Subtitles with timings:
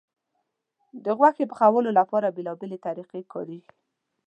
[1.03, 3.71] د غوښې پخولو لپاره بیلابیلې طریقې کارېږي.